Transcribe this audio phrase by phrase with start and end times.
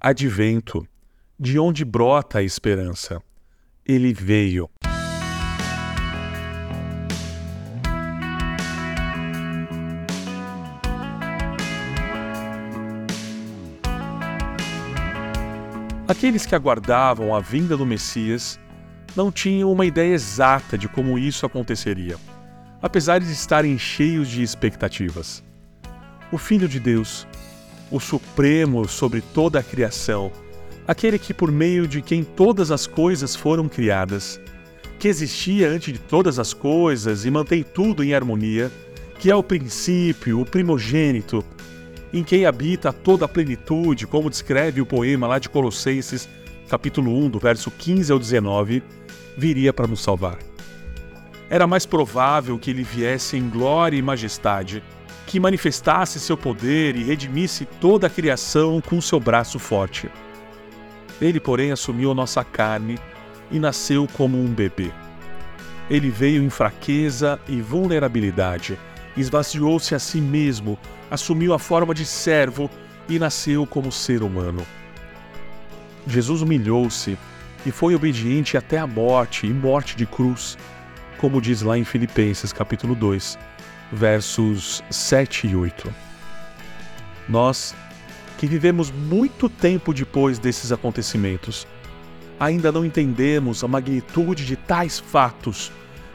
[0.00, 0.86] Advento,
[1.36, 3.20] de onde brota a esperança.
[3.84, 4.70] Ele veio.
[16.06, 18.60] Aqueles que aguardavam a vinda do Messias
[19.16, 22.16] não tinham uma ideia exata de como isso aconteceria,
[22.80, 25.42] apesar de estarem cheios de expectativas.
[26.30, 27.26] O Filho de Deus,
[27.90, 30.30] o Supremo sobre toda a criação,
[30.86, 34.40] aquele que por meio de quem todas as coisas foram criadas,
[34.98, 38.70] que existia antes de todas as coisas e mantém tudo em harmonia,
[39.18, 41.44] que é o princípio, o primogênito,
[42.12, 46.28] em quem habita toda a plenitude, como descreve o poema lá de Colossenses,
[46.68, 48.82] capítulo 1, do verso 15 ao 19,
[49.36, 50.38] viria para nos salvar.
[51.50, 54.82] Era mais provável que ele viesse em glória e majestade,
[55.28, 60.08] que manifestasse seu poder e redimisse toda a criação com seu braço forte.
[61.20, 62.98] Ele, porém, assumiu a nossa carne
[63.50, 64.90] e nasceu como um bebê.
[65.90, 68.78] Ele veio em fraqueza e vulnerabilidade,
[69.18, 70.78] esvaziou-se a si mesmo,
[71.10, 72.70] assumiu a forma de servo
[73.06, 74.66] e nasceu como ser humano.
[76.06, 77.18] Jesus humilhou-se
[77.66, 80.56] e foi obediente até a morte e morte de cruz,
[81.18, 83.38] como diz lá em Filipenses capítulo 2,
[83.92, 85.92] versos 7 e 8.
[87.28, 87.74] Nós,
[88.36, 91.66] que vivemos muito tempo depois desses acontecimentos,
[92.38, 95.72] ainda não entendemos a magnitude de tais fatos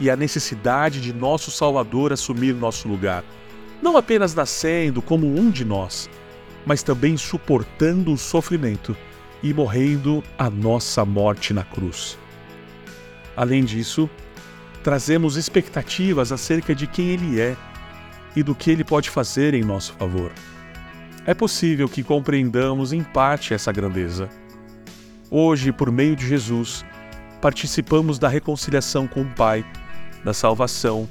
[0.00, 3.24] e a necessidade de nosso Salvador assumir nosso lugar,
[3.82, 6.08] não apenas nascendo como um de nós,
[6.64, 8.96] mas também suportando o sofrimento
[9.42, 12.18] e morrendo a nossa morte na cruz.
[13.36, 14.08] Além disso,
[14.86, 17.56] trazemos expectativas acerca de quem Ele é
[18.36, 20.30] e do que Ele pode fazer em nosso favor.
[21.26, 24.28] É possível que compreendamos em parte essa grandeza.
[25.28, 26.84] Hoje, por meio de Jesus,
[27.42, 29.66] participamos da reconciliação com o Pai,
[30.24, 31.08] da salvação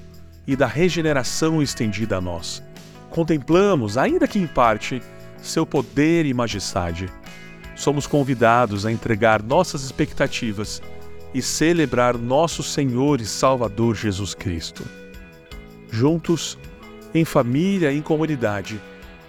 [0.47, 2.64] e da regeneração estendida a nós.
[3.09, 5.02] Contemplamos, ainda que em parte,
[5.41, 7.09] seu poder e majestade
[7.75, 10.81] somos convidados a entregar nossas expectativas
[11.35, 14.85] e celebrar nosso Senhor e Salvador Jesus Cristo.
[15.91, 16.57] Juntos,
[17.13, 18.79] em família e em comunidade,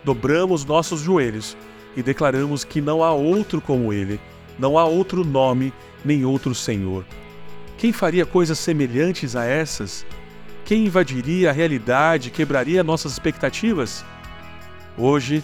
[0.04, 1.56] dobramos nossos joelhos
[1.96, 4.20] e declaramos que não há outro como Ele,
[4.56, 5.72] não há outro nome
[6.04, 7.04] nem outro Senhor.
[7.76, 10.06] Quem faria coisas semelhantes a essas?
[10.64, 14.04] Quem invadiria a realidade, quebraria nossas expectativas?
[14.96, 15.42] Hoje,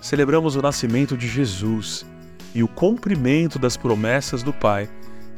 [0.00, 2.04] celebramos o nascimento de Jesus
[2.52, 4.90] e o cumprimento das promessas do Pai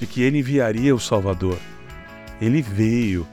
[0.02, 1.56] de que ele enviaria o Salvador.
[2.40, 3.24] Ele veio.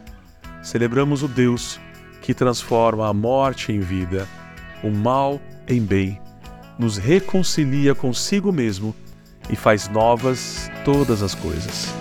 [0.61, 1.79] Celebramos o Deus
[2.21, 4.27] que transforma a morte em vida,
[4.83, 6.21] o mal em bem,
[6.77, 8.95] nos reconcilia consigo mesmo
[9.49, 11.91] e faz novas todas as coisas.